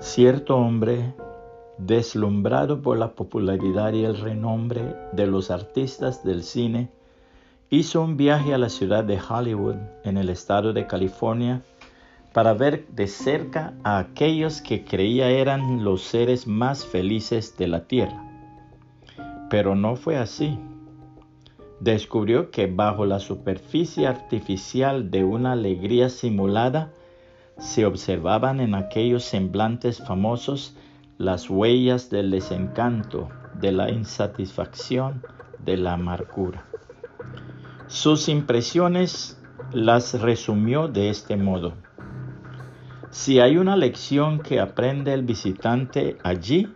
Cierto 0.00 0.56
hombre, 0.56 1.12
deslumbrado 1.76 2.80
por 2.80 2.96
la 2.96 3.12
popularidad 3.12 3.92
y 3.92 4.06
el 4.06 4.18
renombre 4.18 4.96
de 5.12 5.26
los 5.26 5.50
artistas 5.50 6.24
del 6.24 6.42
cine, 6.42 6.88
hizo 7.68 8.00
un 8.00 8.16
viaje 8.16 8.54
a 8.54 8.58
la 8.58 8.70
ciudad 8.70 9.04
de 9.04 9.20
Hollywood, 9.20 9.76
en 10.04 10.16
el 10.16 10.30
estado 10.30 10.72
de 10.72 10.86
California, 10.86 11.60
para 12.32 12.54
ver 12.54 12.86
de 12.88 13.08
cerca 13.08 13.74
a 13.84 13.98
aquellos 13.98 14.62
que 14.62 14.86
creía 14.86 15.28
eran 15.28 15.84
los 15.84 16.00
seres 16.02 16.46
más 16.46 16.86
felices 16.86 17.58
de 17.58 17.68
la 17.68 17.86
tierra. 17.86 18.24
Pero 19.50 19.74
no 19.74 19.96
fue 19.96 20.16
así. 20.16 20.58
Descubrió 21.78 22.50
que 22.50 22.68
bajo 22.68 23.04
la 23.04 23.18
superficie 23.18 24.06
artificial 24.06 25.10
de 25.10 25.24
una 25.24 25.52
alegría 25.52 26.08
simulada 26.08 26.94
se 27.60 27.84
observaban 27.86 28.58
en 28.60 28.74
aquellos 28.74 29.22
semblantes 29.22 29.98
famosos 29.98 30.74
las 31.18 31.48
huellas 31.50 32.08
del 32.10 32.30
desencanto, 32.30 33.28
de 33.60 33.70
la 33.70 33.90
insatisfacción, 33.90 35.22
de 35.64 35.76
la 35.76 35.92
amargura. 35.92 36.64
Sus 37.86 38.28
impresiones 38.28 39.38
las 39.72 40.20
resumió 40.20 40.88
de 40.88 41.10
este 41.10 41.36
modo. 41.36 41.74
Si 43.10 43.40
hay 43.40 43.58
una 43.58 43.76
lección 43.76 44.40
que 44.40 44.60
aprende 44.60 45.12
el 45.12 45.22
visitante 45.22 46.16
allí, 46.22 46.72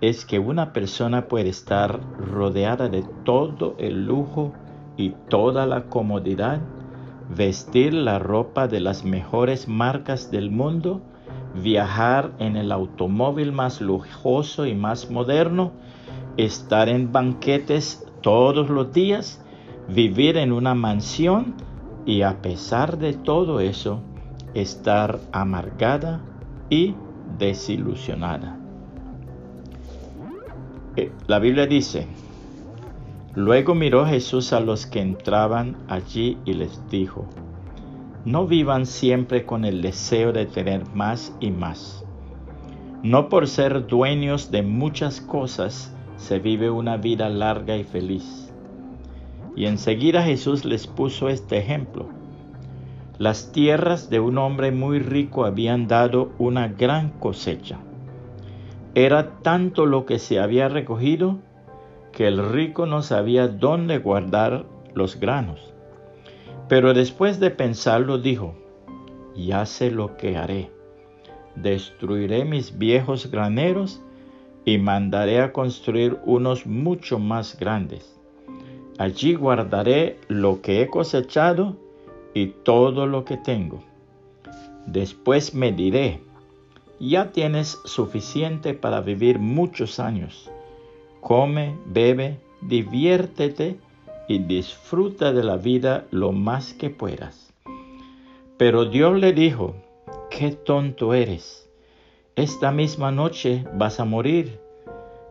es 0.00 0.24
que 0.24 0.38
una 0.38 0.72
persona 0.72 1.28
puede 1.28 1.50
estar 1.50 2.00
rodeada 2.18 2.88
de 2.88 3.04
todo 3.24 3.74
el 3.78 4.06
lujo 4.06 4.54
y 4.96 5.10
toda 5.28 5.66
la 5.66 5.84
comodidad, 5.84 6.60
vestir 7.28 7.92
la 7.92 8.18
ropa 8.18 8.68
de 8.68 8.80
las 8.80 9.04
mejores 9.04 9.68
marcas 9.68 10.30
del 10.30 10.50
mundo, 10.50 11.02
viajar 11.62 12.32
en 12.38 12.56
el 12.56 12.72
automóvil 12.72 13.52
más 13.52 13.80
lujoso 13.80 14.66
y 14.66 14.74
más 14.74 15.10
moderno, 15.10 15.72
estar 16.36 16.88
en 16.88 17.12
banquetes 17.12 18.06
todos 18.22 18.70
los 18.70 18.92
días, 18.92 19.42
vivir 19.88 20.36
en 20.36 20.52
una 20.52 20.74
mansión 20.74 21.54
y 22.06 22.22
a 22.22 22.40
pesar 22.40 22.98
de 22.98 23.12
todo 23.12 23.60
eso, 23.60 24.00
estar 24.54 25.20
amargada 25.32 26.20
y 26.70 26.94
desilusionada. 27.38 28.58
Eh, 30.96 31.12
la 31.26 31.38
Biblia 31.38 31.66
dice, 31.66 32.06
luego 33.34 33.74
miró 33.74 34.06
Jesús 34.06 34.52
a 34.52 34.60
los 34.60 34.86
que 34.86 35.00
entraban 35.00 35.76
allí 35.88 36.38
y 36.44 36.54
les 36.54 36.88
dijo, 36.88 37.26
no 38.24 38.46
vivan 38.46 38.84
siempre 38.84 39.46
con 39.46 39.64
el 39.64 39.80
deseo 39.80 40.32
de 40.32 40.46
tener 40.46 40.86
más 40.94 41.34
y 41.40 41.50
más. 41.50 42.04
No 43.02 43.28
por 43.28 43.46
ser 43.46 43.86
dueños 43.86 44.50
de 44.50 44.62
muchas 44.62 45.20
cosas 45.20 45.94
se 46.16 46.38
vive 46.40 46.68
una 46.68 46.96
vida 46.96 47.28
larga 47.28 47.76
y 47.76 47.84
feliz. 47.84 48.52
Y 49.54 49.66
enseguida 49.66 50.22
Jesús 50.22 50.64
les 50.64 50.86
puso 50.86 51.28
este 51.28 51.58
ejemplo. 51.58 52.08
Las 53.18 53.50
tierras 53.52 54.10
de 54.10 54.20
un 54.20 54.36
hombre 54.38 54.72
muy 54.72 54.98
rico 54.98 55.44
habían 55.44 55.88
dado 55.88 56.32
una 56.38 56.68
gran 56.68 57.10
cosecha. 57.10 57.78
Era 58.94 59.38
tanto 59.42 59.86
lo 59.86 60.06
que 60.06 60.18
se 60.18 60.40
había 60.40 60.68
recogido 60.68 61.38
que 62.12 62.26
el 62.26 62.50
rico 62.50 62.86
no 62.86 63.02
sabía 63.02 63.48
dónde 63.48 63.98
guardar 63.98 64.66
los 64.94 65.18
granos. 65.18 65.72
Pero 66.68 66.94
después 66.94 67.40
de 67.40 67.50
pensarlo 67.50 68.18
dijo, 68.18 68.54
ya 69.34 69.64
sé 69.66 69.90
lo 69.90 70.16
que 70.16 70.36
haré. 70.36 70.70
Destruiré 71.54 72.44
mis 72.44 72.78
viejos 72.78 73.30
graneros 73.30 74.02
y 74.64 74.78
mandaré 74.78 75.40
a 75.40 75.52
construir 75.52 76.18
unos 76.24 76.66
mucho 76.66 77.18
más 77.18 77.58
grandes. 77.58 78.18
Allí 78.98 79.34
guardaré 79.34 80.18
lo 80.28 80.60
que 80.60 80.82
he 80.82 80.88
cosechado 80.88 81.76
y 82.34 82.48
todo 82.48 83.06
lo 83.06 83.24
que 83.24 83.36
tengo. 83.36 83.82
Después 84.86 85.54
me 85.54 85.72
diré, 85.72 86.20
ya 86.98 87.30
tienes 87.32 87.78
suficiente 87.84 88.74
para 88.74 89.00
vivir 89.00 89.38
muchos 89.38 90.00
años. 90.00 90.50
Come, 91.20 91.76
bebe, 91.86 92.38
diviértete 92.60 93.76
y 94.28 94.38
disfruta 94.38 95.32
de 95.32 95.42
la 95.42 95.56
vida 95.56 96.06
lo 96.10 96.32
más 96.32 96.74
que 96.74 96.90
puedas. 96.90 97.52
Pero 98.56 98.84
Dios 98.84 99.18
le 99.18 99.32
dijo, 99.32 99.74
qué 100.30 100.50
tonto 100.50 101.14
eres. 101.14 101.68
Esta 102.36 102.70
misma 102.70 103.10
noche 103.10 103.64
vas 103.74 104.00
a 104.00 104.04
morir 104.04 104.60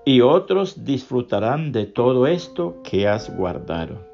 y 0.06 0.22
otros 0.22 0.86
disfrutarán 0.86 1.72
de 1.72 1.86
todo 1.86 2.28
esto 2.28 2.82
que 2.84 3.08
has 3.08 3.36
guardado. 3.36 4.06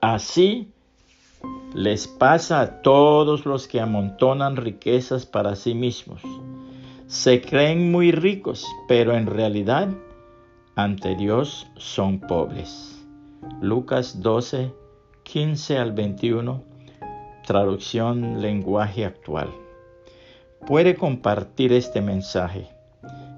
Así 0.00 0.68
les 1.74 2.06
pasa 2.06 2.60
a 2.60 2.82
todos 2.82 3.46
los 3.46 3.66
que 3.66 3.80
amontonan 3.80 4.56
riquezas 4.56 5.26
para 5.26 5.56
sí 5.56 5.74
mismos. 5.74 6.22
Se 7.06 7.40
creen 7.40 7.90
muy 7.90 8.12
ricos, 8.12 8.66
pero 8.88 9.14
en 9.14 9.26
realidad 9.26 9.88
ante 10.76 11.14
Dios 11.14 11.68
son 11.76 12.18
pobres. 12.18 13.00
Lucas 13.60 14.20
12, 14.20 14.72
15 15.22 15.78
al 15.78 15.92
21, 15.92 16.62
traducción 17.46 18.42
lenguaje 18.42 19.04
actual. 19.04 19.50
Puede 20.66 20.96
compartir 20.96 21.72
este 21.72 22.00
mensaje 22.00 22.68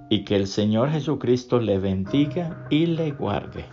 y 0.09 0.25
que 0.25 0.37
el 0.37 0.47
Señor 0.47 0.91
Jesucristo 0.91 1.61
le 1.61 1.79
bendiga 1.79 2.67
y 2.71 2.87
le 2.87 3.11
guarde. 3.11 3.65